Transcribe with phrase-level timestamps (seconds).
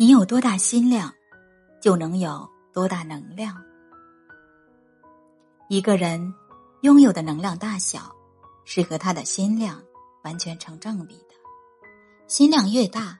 [0.00, 1.12] 你有多大心量，
[1.80, 3.60] 就能有多大能量。
[5.68, 6.32] 一个人
[6.82, 8.14] 拥有的能量大小，
[8.64, 9.82] 是和他的心量
[10.22, 11.34] 完全成正比的。
[12.28, 13.18] 心量越大，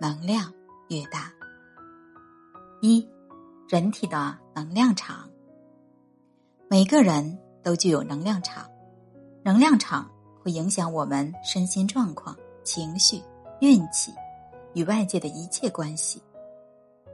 [0.00, 0.52] 能量
[0.88, 1.32] 越大。
[2.80, 3.08] 一，
[3.68, 5.30] 人体的能量场。
[6.68, 8.68] 每个人都具有能量场，
[9.44, 10.10] 能量场
[10.42, 13.22] 会影响我们身心状况、情绪、
[13.60, 14.12] 运气
[14.74, 16.20] 与外界的一切关系。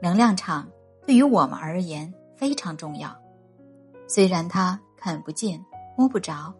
[0.03, 0.67] 能量场
[1.07, 3.17] 对于我们而言非常重要。
[4.05, 5.63] 虽然它看不见、
[5.97, 6.53] 摸不着，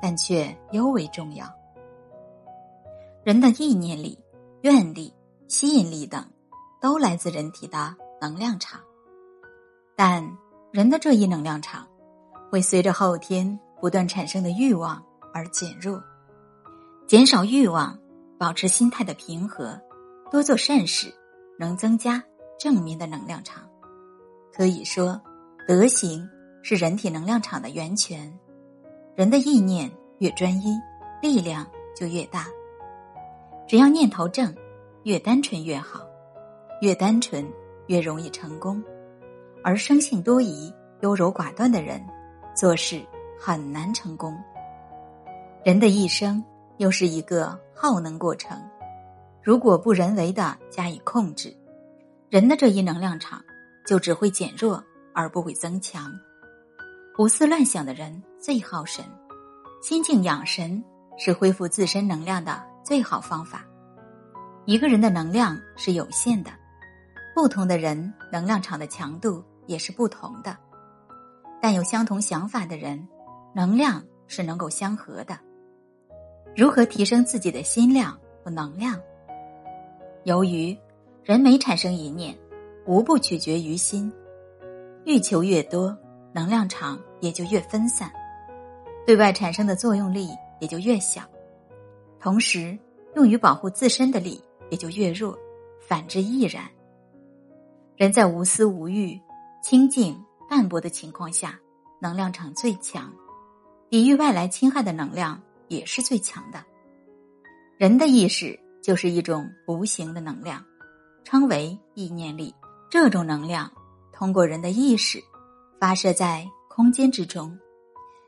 [0.00, 1.52] 但却尤为重要。
[3.24, 4.16] 人的意念力、
[4.60, 5.12] 愿力、
[5.48, 6.24] 吸引力等，
[6.80, 8.80] 都来自人体的能量场。
[9.96, 10.24] 但
[10.70, 11.88] 人的这一能量场，
[12.52, 16.00] 会随着后天不断产生的欲望而减弱。
[17.08, 17.98] 减少欲望，
[18.38, 19.76] 保持心态的平和，
[20.30, 21.12] 多做善事，
[21.58, 22.22] 能增加
[22.58, 23.62] 正面的能量场。
[24.52, 25.20] 可以说，
[25.66, 26.28] 德行。
[26.68, 28.36] 是人体能量场的源泉，
[29.14, 30.76] 人的意念越专一，
[31.22, 32.48] 力量就越大。
[33.68, 34.52] 只要念头正，
[35.04, 36.00] 越单纯越好，
[36.80, 37.48] 越单纯
[37.86, 38.82] 越容易成功。
[39.62, 42.04] 而生性多疑、优柔寡断的人，
[42.52, 43.00] 做事
[43.38, 44.36] 很难成功。
[45.62, 46.44] 人的一生
[46.78, 48.60] 又是一个耗能过程，
[49.40, 51.56] 如果不人为的加以控制，
[52.28, 53.42] 人的这一能量场
[53.86, 54.82] 就只会减弱
[55.14, 56.12] 而不会增强。
[57.14, 59.04] 胡思乱想的人最耗神，
[59.80, 60.82] 心静养神
[61.16, 63.64] 是恢复自身能量的最好方法。
[64.64, 66.50] 一个人的能量是有限的，
[67.34, 70.56] 不同的人能量场的强度也是不同的，
[71.62, 73.06] 但有相同想法的人，
[73.54, 75.38] 能量是能够相合的。
[76.56, 79.00] 如何提升自己的心量和能量？
[80.24, 80.76] 由于
[81.26, 82.38] 人每产生一念，
[82.86, 84.12] 无不取决于心，
[85.04, 85.98] 欲求越多。
[86.32, 88.08] 能量场也就越分散，
[89.04, 90.28] 对外产生的作用力
[90.60, 91.22] 也就越小，
[92.20, 92.78] 同时
[93.16, 95.36] 用于保护自身的力也就越弱，
[95.88, 96.62] 反之亦然。
[97.96, 99.20] 人在无私无欲、
[99.60, 100.16] 清净
[100.48, 101.58] 淡泊的情况下，
[102.00, 103.12] 能量场最强，
[103.90, 106.64] 抵御外来侵害的能量也是最强的。
[107.78, 110.64] 人的意识就是一种无形的能量，
[111.26, 112.54] 称为意念力。
[112.88, 113.68] 这种能量
[114.12, 115.20] 通过人的意识。
[115.78, 117.58] 发射在空间之中，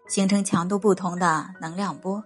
[0.06, 2.22] 形成强度不同的能量波。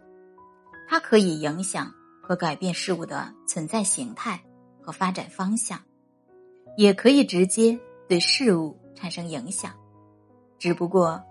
[0.89, 4.43] 它可以影响和改变事物的存在形态
[4.81, 5.79] 和发展方向，
[6.77, 7.79] 也可以直接
[8.09, 9.73] 对事物产生影响。
[10.59, 11.23] 只不过，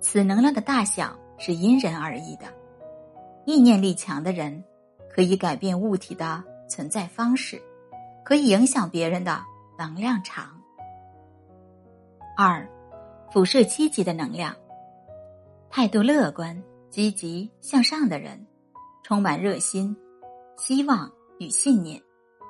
[0.00, 2.46] 此能量的大小是因人而异的。
[3.44, 4.64] 意念力强的人，
[5.14, 7.62] 可以改变物体的存在方式，
[8.26, 9.40] 可以影响别人的
[9.78, 10.60] 能量场。
[12.36, 12.68] 二。
[13.32, 14.54] 辐射积极的能量，
[15.68, 18.46] 态度乐观、积极向上的人，
[19.02, 19.94] 充满热心、
[20.56, 22.00] 希望与信念。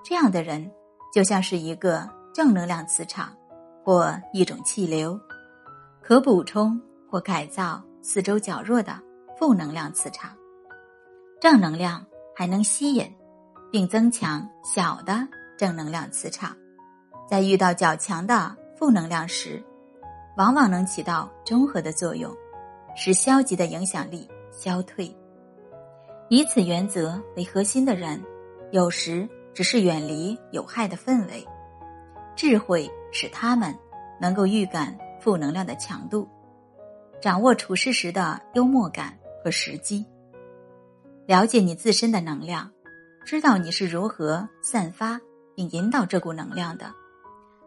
[0.04, 0.70] 这样的人
[1.12, 3.34] 就像是一个正能量磁场
[3.82, 5.18] 或一种气流，
[6.02, 9.00] 可补充或改造四周较弱的
[9.36, 10.30] 负能量磁场。
[11.40, 12.04] 正能量
[12.36, 13.12] 还能吸引
[13.72, 16.56] 并增强小的正能量磁场，
[17.28, 19.62] 在遇到较强的负能量时。
[20.36, 22.30] 往往能起到中和的作用，
[22.94, 25.10] 使消极的影响力消退。
[26.28, 28.22] 以此原则为核心的人，
[28.70, 31.42] 有时只是远离有害的氛围。
[32.34, 33.74] 智慧使他们
[34.20, 36.28] 能够预感负能量的强度，
[37.18, 40.04] 掌握处事时的幽默感和时机，
[41.24, 42.70] 了解你自身的能量，
[43.24, 45.18] 知道你是如何散发
[45.56, 46.94] 并引导这股能量的。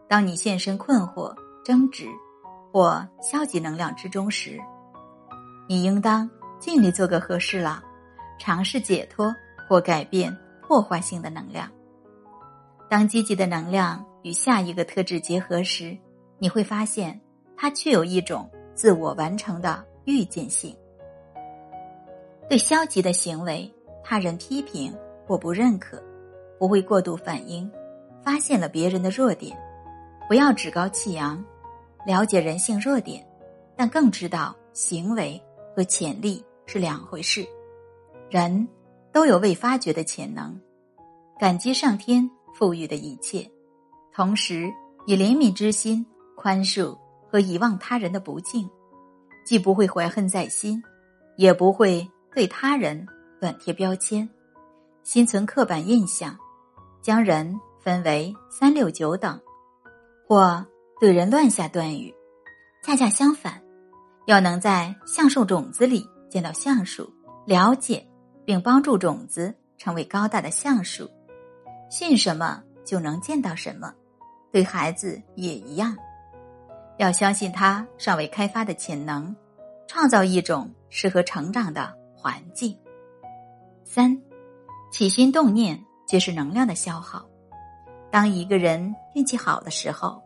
[0.08, 2.06] 当你现身困惑、争执。
[2.72, 4.56] 或消极能量之中时，
[5.68, 6.30] 你应当
[6.60, 7.82] 尽力做个合适了，
[8.38, 9.34] 尝试解脱
[9.68, 11.68] 或改变破坏性的能量。
[12.88, 15.98] 当积极的能量与下一个特质结合时，
[16.38, 17.20] 你会发现
[17.56, 20.72] 它具有一种自我完成的预见性。
[22.48, 23.68] 对消极的行为，
[24.04, 24.96] 他人批评
[25.26, 26.00] 或不认可，
[26.56, 27.68] 不会过度反应，
[28.24, 29.56] 发现了别人的弱点，
[30.28, 31.42] 不要趾高气扬。
[32.06, 33.22] 了解人性弱点，
[33.76, 35.40] 但更知道行为
[35.76, 37.46] 和潜力是两回事。
[38.30, 38.66] 人
[39.12, 40.58] 都有未发掘的潜能，
[41.38, 43.46] 感激上天赋予的一切，
[44.14, 44.70] 同时
[45.06, 46.06] 以怜悯之心
[46.36, 46.96] 宽恕
[47.30, 48.66] 和遗忘他人的不敬，
[49.44, 50.82] 既不会怀恨在心，
[51.36, 53.06] 也不会对他人
[53.40, 54.26] 乱贴标签，
[55.02, 56.34] 心存刻板印象，
[57.02, 59.40] 将人分为三六九等，
[60.28, 60.64] 或
[61.00, 62.14] 对人乱下断语。
[62.82, 63.62] 恰恰相反，
[64.26, 67.10] 要能在橡树种子里见到橡树，
[67.46, 68.06] 了解
[68.44, 71.10] 并帮助种子成为高大的橡树。
[71.90, 73.92] 信什么就能见到什么，
[74.52, 75.96] 对孩子也一样。
[76.98, 79.34] 要相信他尚未开发的潜能，
[79.86, 82.76] 创造一种适合成长的环境。
[83.84, 84.20] 三，
[84.90, 87.26] 起心动念皆是能量的消耗。
[88.10, 90.22] 当一个人运气好的时候，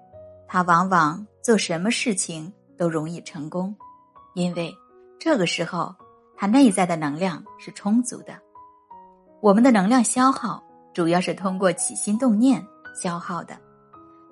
[0.49, 3.75] 他往往做什么事情都容易成功，
[4.35, 4.75] 因为
[5.19, 5.95] 这个时候
[6.37, 8.35] 他内在的能量是充足的。
[9.41, 12.65] 我们的能量消耗主要是通过起心动念
[13.01, 13.59] 消耗的，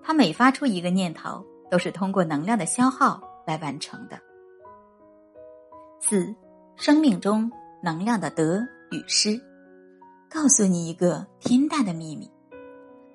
[0.02, 1.44] 他每发出一个念头。
[1.72, 4.20] 都是通过能量的消耗来完成的。
[5.98, 6.36] 四，
[6.76, 7.50] 生命中
[7.82, 8.60] 能量的得
[8.90, 9.40] 与失，
[10.28, 12.30] 告诉你一个天大的秘密：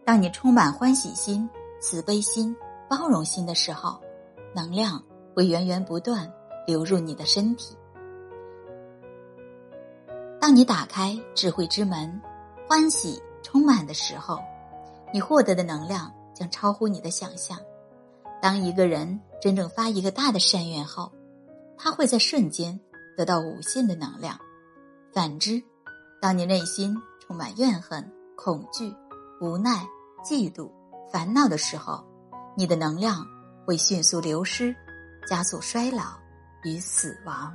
[0.08, 1.50] 当你充满欢喜心、
[1.82, 2.56] 慈悲心、
[2.90, 4.00] 包容心的时候，
[4.56, 5.04] 能量
[5.36, 6.32] 会源源不断
[6.66, 7.76] 流入你的身体。
[10.40, 12.22] 当你打开智慧之门，
[12.70, 14.40] 欢喜充满的时候，
[15.12, 17.60] 你获得的能量将超乎你的想象。
[18.42, 21.12] 当一个人真正发一个大的善愿后，
[21.78, 22.80] 他会在瞬间
[23.18, 24.40] 得到无限的能量。
[25.12, 25.62] 反之，
[26.22, 28.96] 当你内心充满怨恨、恐惧、
[29.42, 29.86] 无奈、
[30.24, 30.70] 嫉妒、
[31.12, 32.04] 烦恼的时候，
[32.56, 33.26] 你的能量
[33.66, 34.76] 会迅速流失，
[35.28, 36.18] 加速衰老
[36.64, 37.54] 与死亡。